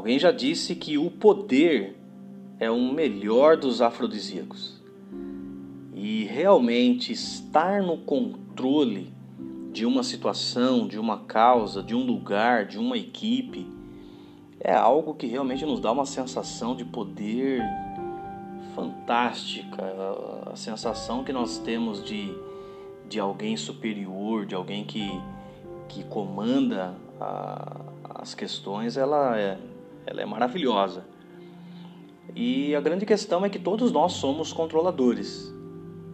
[0.00, 1.94] Alguém já disse que o poder
[2.58, 4.80] é o melhor dos afrodisíacos.
[5.94, 9.12] E realmente estar no controle
[9.70, 13.70] de uma situação, de uma causa, de um lugar, de uma equipe,
[14.58, 17.62] é algo que realmente nos dá uma sensação de poder
[18.74, 19.84] fantástica,
[20.50, 22.34] a sensação que nós temos de,
[23.06, 25.10] de alguém superior, de alguém que,
[25.90, 27.82] que comanda a,
[28.14, 29.58] as questões, ela é,
[30.10, 31.04] ela é maravilhosa.
[32.34, 35.54] E a grande questão é que todos nós somos controladores.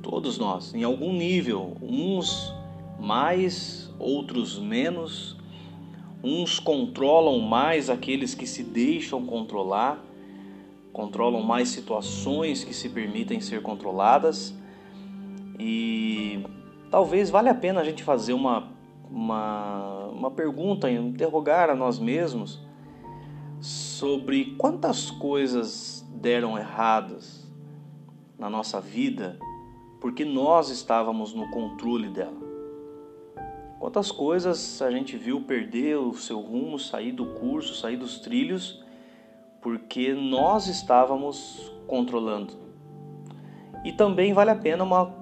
[0.00, 2.54] Todos nós, em algum nível, uns
[2.98, 5.36] mais, outros menos.
[6.22, 10.04] Uns controlam mais aqueles que se deixam controlar,
[10.92, 14.54] controlam mais situações que se permitem ser controladas.
[15.58, 16.44] E
[16.90, 18.68] talvez valha a pena a gente fazer uma,
[19.10, 22.69] uma, uma pergunta, interrogar a nós mesmos
[24.00, 27.46] sobre quantas coisas deram erradas
[28.38, 29.38] na nossa vida
[30.00, 32.40] porque nós estávamos no controle dela.
[33.78, 38.82] Quantas coisas a gente viu perder o seu rumo, sair do curso, sair dos trilhos,
[39.60, 42.54] porque nós estávamos controlando.
[43.84, 45.14] E também vale a pena uma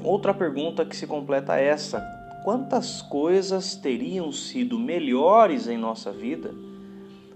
[0.00, 2.00] outra pergunta que se completa essa:
[2.44, 6.54] quantas coisas teriam sido melhores em nossa vida?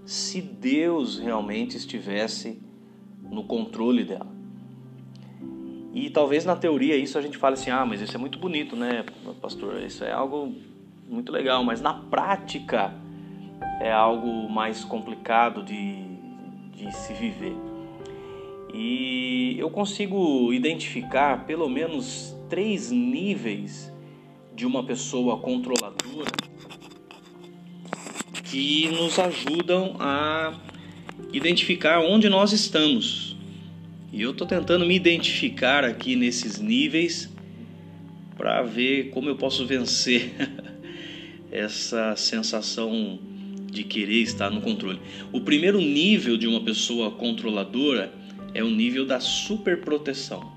[0.07, 2.57] Se Deus realmente estivesse
[3.29, 4.31] no controle dela.
[5.93, 8.73] E talvez na teoria isso a gente fale assim: ah, mas isso é muito bonito,
[8.73, 9.03] né,
[9.41, 9.83] pastor?
[9.83, 10.55] Isso é algo
[11.09, 12.95] muito legal, mas na prática
[13.81, 16.05] é algo mais complicado de,
[16.71, 17.55] de se viver.
[18.73, 23.91] E eu consigo identificar pelo menos três níveis
[24.55, 26.31] de uma pessoa controladora
[28.49, 30.53] que nos ajudam a
[31.33, 33.35] identificar onde nós estamos.
[34.11, 37.29] E eu estou tentando me identificar aqui nesses níveis
[38.37, 40.33] para ver como eu posso vencer
[41.51, 43.19] essa sensação
[43.69, 44.99] de querer estar no controle.
[45.31, 48.13] O primeiro nível de uma pessoa controladora
[48.53, 50.55] é o nível da superproteção.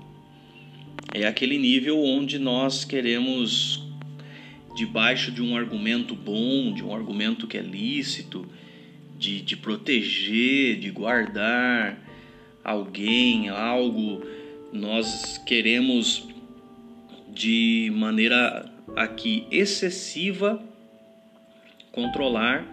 [1.13, 3.90] É aquele nível onde nós queremos
[4.75, 8.47] debaixo de um argumento bom, de um argumento que é lícito,
[9.17, 11.99] de, de proteger, de guardar
[12.63, 14.23] alguém, algo,
[14.71, 16.27] nós queremos
[17.33, 20.61] de maneira aqui excessiva
[21.91, 22.65] controlar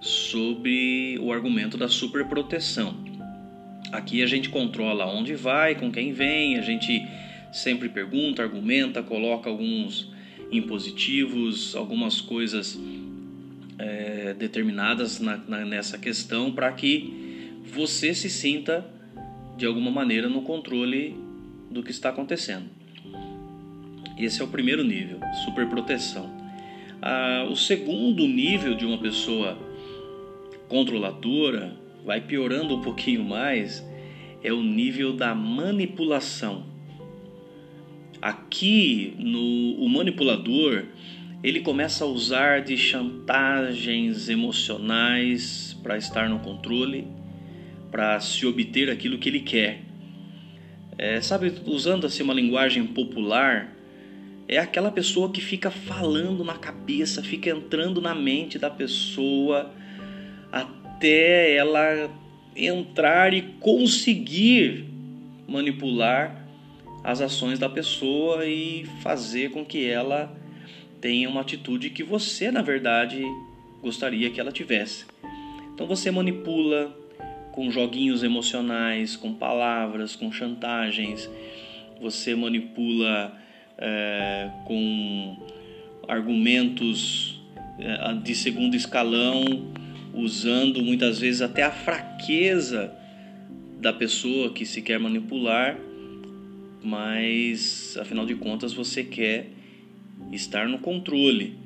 [0.00, 2.96] sobre o argumento da superproteção.
[3.92, 7.06] Aqui a gente controla onde vai, com quem vem, a gente
[7.52, 10.11] sempre pergunta, argumenta, coloca alguns
[10.52, 12.78] impositivos, algumas coisas
[13.78, 18.86] é, determinadas na, na, nessa questão para que você se sinta
[19.56, 21.16] de alguma maneira no controle
[21.70, 22.66] do que está acontecendo.
[24.18, 26.30] Esse é o primeiro nível, superproteção.
[27.00, 29.58] Ah, o segundo nível de uma pessoa
[30.68, 33.84] controladora vai piorando um pouquinho mais
[34.42, 36.71] é o nível da manipulação.
[38.22, 40.84] Aqui no o manipulador
[41.42, 47.08] ele começa a usar de chantagens emocionais para estar no controle,
[47.90, 49.80] para se obter aquilo que ele quer.
[50.96, 53.76] É, sabe, usando assim uma linguagem popular,
[54.46, 59.74] é aquela pessoa que fica falando na cabeça, fica entrando na mente da pessoa
[60.52, 62.08] até ela
[62.54, 64.84] entrar e conseguir
[65.48, 66.41] manipular
[67.04, 70.34] as ações da pessoa e fazer com que ela
[71.00, 73.22] tenha uma atitude que você, na verdade,
[73.82, 75.04] gostaria que ela tivesse.
[75.74, 76.96] Então você manipula
[77.50, 81.28] com joguinhos emocionais, com palavras, com chantagens,
[82.00, 83.36] você manipula
[83.76, 85.36] é, com
[86.06, 87.40] argumentos
[87.78, 89.72] é, de segundo escalão,
[90.14, 92.92] usando muitas vezes até a fraqueza
[93.80, 95.76] da pessoa que se quer manipular
[96.82, 99.50] mas afinal de contas você quer
[100.32, 101.56] estar no controle.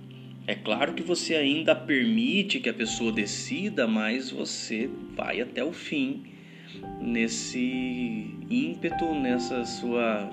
[0.47, 5.73] É claro que você ainda permite que a pessoa decida, mas você vai até o
[5.73, 6.25] fim
[7.01, 10.31] nesse ímpeto, nessa sua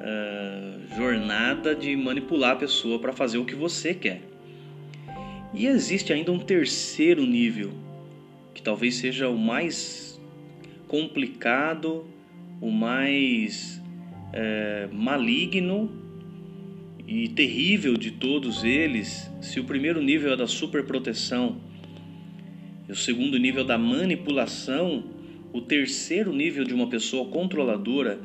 [0.00, 4.22] uh, jornada de manipular a pessoa para fazer o que você quer.
[5.54, 7.72] E existe ainda um terceiro nível,
[8.54, 10.20] que talvez seja o mais
[10.88, 12.06] complicado,
[12.60, 13.81] o mais
[14.32, 15.90] é, maligno
[17.06, 21.60] e terrível de todos eles, se o primeiro nível é da superproteção,
[22.88, 25.04] o segundo nível da manipulação,
[25.52, 28.20] o terceiro nível de uma pessoa controladora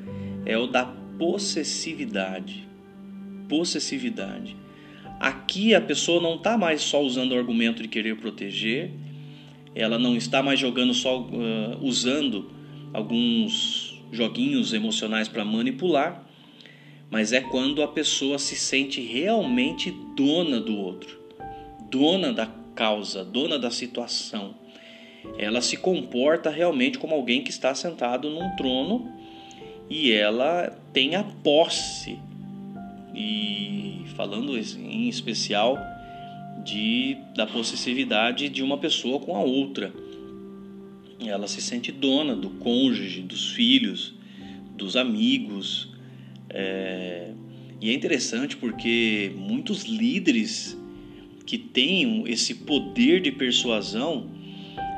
[0.45, 0.85] é o da
[1.17, 2.67] possessividade.
[3.49, 4.55] Possessividade.
[5.19, 8.91] Aqui a pessoa não está mais só usando o argumento de querer proteger,
[9.73, 12.49] ela não está mais jogando só uh, usando
[12.93, 16.25] alguns joguinhos emocionais para manipular,
[17.09, 21.19] mas é quando a pessoa se sente realmente dona do outro,
[21.89, 24.55] dona da causa, dona da situação.
[25.37, 29.11] Ela se comporta realmente como alguém que está sentado num trono
[29.89, 32.19] e ela tem a posse.
[33.13, 35.77] E falando em especial
[36.63, 39.91] de da possessividade de uma pessoa com a outra.
[41.19, 44.13] Ela se sente dona do cônjuge, dos filhos,
[44.75, 45.89] dos amigos.
[46.49, 47.31] É...
[47.79, 50.77] E é interessante porque muitos líderes
[51.45, 54.29] que têm esse poder de persuasão,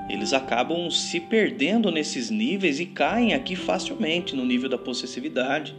[0.10, 5.76] eles acabam se perdendo nesses níveis e caem aqui facilmente no nível da possessividade.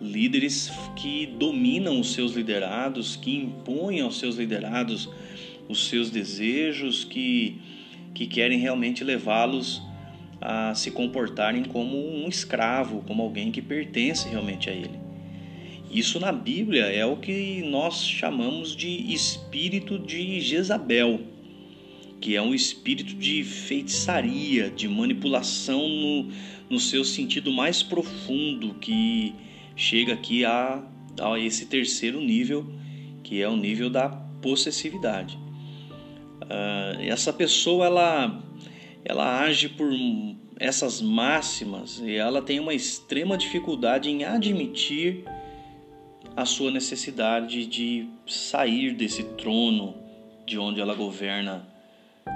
[0.00, 5.08] Líderes que dominam os seus liderados, que impõem aos seus liderados
[5.68, 7.56] os seus desejos, que,
[8.18, 9.80] que querem realmente levá-los
[10.40, 14.98] a se comportarem como um escravo, como alguém que pertence realmente a ele.
[15.88, 21.20] Isso na Bíblia é o que nós chamamos de espírito de Jezabel,
[22.20, 26.28] que é um espírito de feitiçaria, de manipulação no,
[26.68, 29.32] no seu sentido mais profundo, que
[29.76, 30.82] chega aqui a,
[31.20, 32.66] a esse terceiro nível,
[33.22, 35.38] que é o nível da possessividade.
[36.42, 38.42] Uh, essa pessoa ela,
[39.04, 39.90] ela age por
[40.58, 45.24] essas máximas e ela tem uma extrema dificuldade em admitir
[46.36, 49.94] a sua necessidade de sair desse trono
[50.46, 51.66] de onde ela governa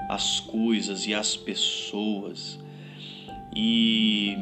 [0.09, 2.59] as coisas e as pessoas.
[3.55, 4.37] E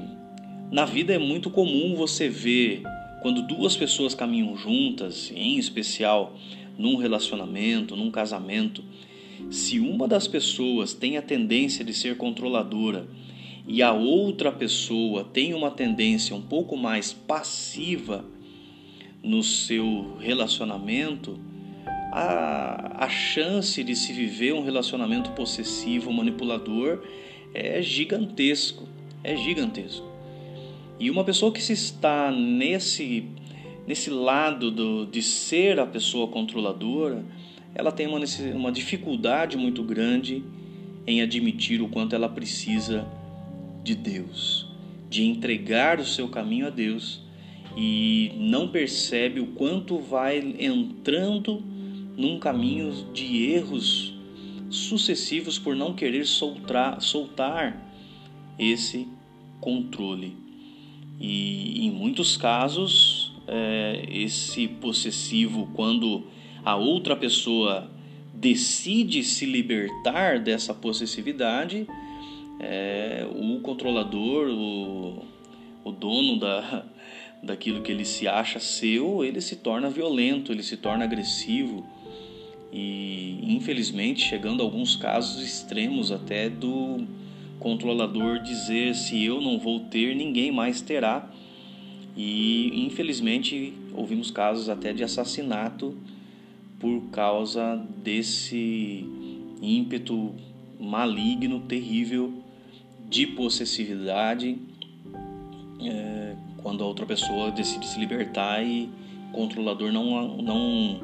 [0.72, 2.84] na vida é muito comum você ver
[3.22, 6.36] quando duas pessoas caminham juntas, em especial
[6.78, 8.84] num relacionamento, num casamento,
[9.50, 13.08] se uma das pessoas tem a tendência de ser controladora
[13.68, 18.26] e a outra pessoa tem uma tendência um pouco mais passiva
[19.24, 21.40] no seu relacionamento,
[22.12, 27.04] a, a chance de se viver um relacionamento possessivo, manipulador,
[27.54, 28.88] é gigantesco.
[29.24, 30.06] É gigantesco.
[31.00, 33.26] E uma pessoa que se está nesse,
[33.88, 37.24] nesse lado do, de ser a pessoa controladora,
[37.74, 38.20] ela tem uma,
[38.54, 40.44] uma dificuldade muito grande
[41.08, 43.08] em admitir o quanto ela precisa
[43.84, 44.68] de Deus,
[45.10, 47.22] de entregar o seu caminho a Deus
[47.76, 51.64] e não percebe o quanto vai entrando
[52.18, 54.14] num caminho de erros
[54.70, 57.92] sucessivos por não querer soltar, soltar
[58.60, 59.08] esse
[59.60, 60.36] controle.
[61.20, 66.24] E em muitos casos, é, esse possessivo, quando
[66.64, 67.90] a outra pessoa
[68.34, 71.88] decide se libertar dessa possessividade,
[72.60, 75.26] é, o controlador, o,
[75.84, 76.86] o dono da,
[77.42, 81.86] daquilo que ele se acha seu, ele se torna violento, ele se torna agressivo
[82.72, 87.06] e infelizmente chegando a alguns casos extremos até do
[87.60, 91.30] controlador dizer se eu não vou ter, ninguém mais terá.
[92.16, 95.96] E infelizmente ouvimos casos até de assassinato
[96.82, 99.06] por causa desse
[99.62, 100.34] ímpeto
[100.80, 102.34] maligno, terrível
[103.08, 104.58] de possessividade.
[105.80, 108.90] É, quando a outra pessoa decide se libertar e
[109.30, 111.00] o controlador não, não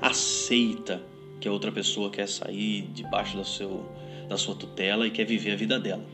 [0.00, 1.00] aceita
[1.40, 3.86] que a outra pessoa quer sair debaixo da, seu,
[4.28, 6.04] da sua tutela e quer viver a vida dela.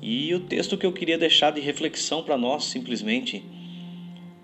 [0.00, 3.44] E o texto que eu queria deixar de reflexão para nós, simplesmente,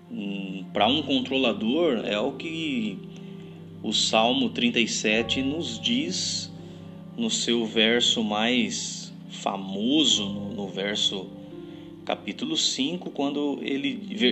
[0.09, 2.97] hum, para um controlador, é o que
[3.81, 6.51] o Salmo 37 nos diz
[7.17, 11.27] no seu verso mais famoso, no, verso
[12.05, 14.27] capítulo 5, quando ele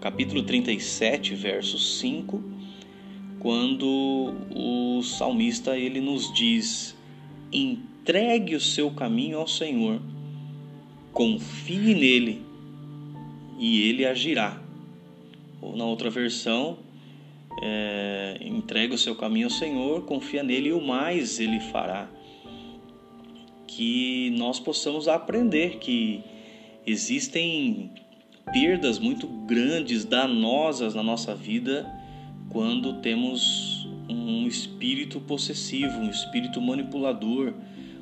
[0.00, 2.42] capítulo 37, verso 5,
[3.38, 6.96] quando o salmista ele nos diz:
[7.52, 10.00] entregue o seu caminho ao Senhor,
[11.12, 12.42] confie nele
[13.58, 14.60] e ele agirá.
[15.60, 16.78] Ou na outra versão,
[17.62, 22.08] é, entregue o seu caminho ao Senhor, confia nele e o mais ele fará.
[23.66, 26.22] Que nós possamos aprender que
[26.88, 27.90] Existem
[28.50, 31.86] perdas muito grandes, danosas na nossa vida
[32.48, 37.52] quando temos um espírito possessivo, um espírito manipulador,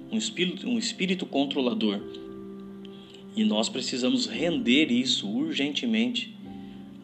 [0.08, 2.00] um espírito, um espírito controlador.
[3.34, 6.35] E nós precisamos render isso urgentemente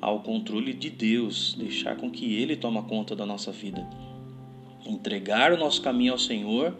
[0.03, 3.89] ao controle de Deus, deixar com que Ele tome conta da nossa vida.
[4.85, 6.75] Entregar o nosso caminho ao Senhor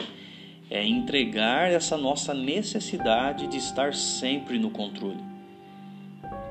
[0.69, 5.23] é entregar essa nossa necessidade de estar sempre no controle.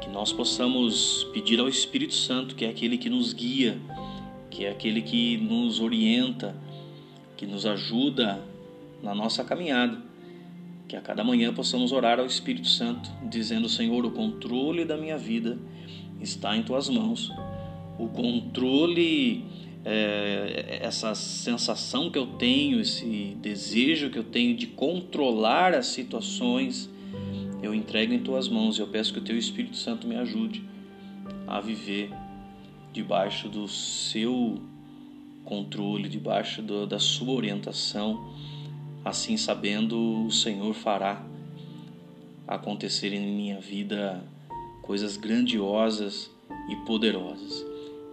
[0.00, 3.78] Que nós possamos pedir ao Espírito Santo, que é aquele que nos guia,
[4.50, 6.56] que é aquele que nos orienta,
[7.36, 8.42] que nos ajuda
[9.02, 10.00] na nossa caminhada.
[10.88, 15.18] Que a cada manhã possamos orar ao Espírito Santo, dizendo: Senhor, o controle da minha
[15.18, 15.58] vida
[16.22, 17.30] está em tuas mãos.
[17.98, 19.44] O controle,
[19.84, 26.88] é, essa sensação que eu tenho, esse desejo que eu tenho de controlar as situações,
[27.62, 30.64] eu entrego em tuas mãos e eu peço que o teu Espírito Santo me ajude
[31.46, 32.10] a viver
[32.92, 34.60] debaixo do seu
[35.44, 38.32] controle, debaixo do, da sua orientação.
[39.04, 41.24] Assim, sabendo, o Senhor fará
[42.46, 44.22] acontecer em minha vida
[44.82, 46.30] coisas grandiosas
[46.68, 47.64] e poderosas.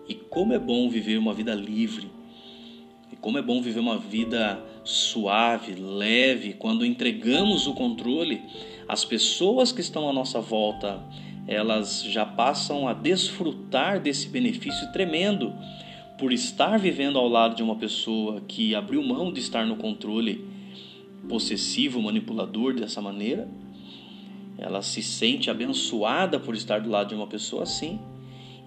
[0.07, 2.09] E como é bom viver uma vida livre.
[3.11, 8.41] E como é bom viver uma vida suave, leve, quando entregamos o controle,
[8.87, 11.03] as pessoas que estão à nossa volta,
[11.47, 15.53] elas já passam a desfrutar desse benefício tremendo
[16.17, 20.45] por estar vivendo ao lado de uma pessoa que abriu mão de estar no controle
[21.27, 23.47] possessivo, manipulador dessa maneira.
[24.59, 27.99] Ela se sente abençoada por estar do lado de uma pessoa assim.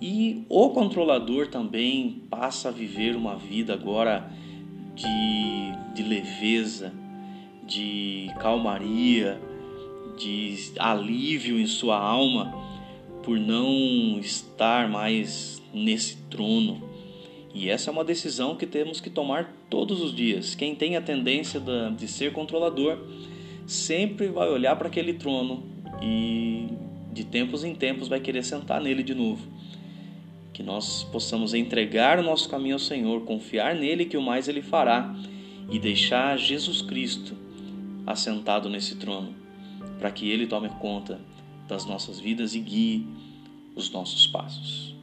[0.00, 4.28] E o controlador também passa a viver uma vida agora
[4.94, 6.92] de, de leveza,
[7.66, 9.40] de calmaria,
[10.18, 12.52] de alívio em sua alma
[13.22, 16.92] por não estar mais nesse trono
[17.54, 20.54] e essa é uma decisão que temos que tomar todos os dias.
[20.54, 21.60] Quem tem a tendência
[21.96, 22.98] de ser controlador
[23.66, 25.62] sempre vai olhar para aquele trono
[26.02, 26.68] e
[27.12, 29.46] de tempos em tempos vai querer sentar nele de novo.
[30.52, 34.60] Que nós possamos entregar o nosso caminho ao Senhor, confiar nele que o mais ele
[34.60, 35.14] fará
[35.70, 37.36] e deixar Jesus Cristo
[38.06, 39.34] assentado nesse trono,
[39.98, 41.20] para que ele tome conta
[41.68, 43.06] das nossas vidas e guie
[43.74, 44.94] os nossos passos.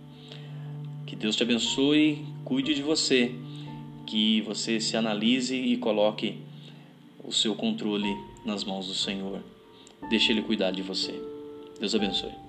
[1.05, 3.33] Que Deus te abençoe, cuide de você,
[4.05, 6.37] que você se analise e coloque
[7.23, 8.15] o seu controle
[8.45, 9.41] nas mãos do Senhor.
[10.09, 11.13] Deixe Ele cuidar de você.
[11.79, 12.48] Deus abençoe.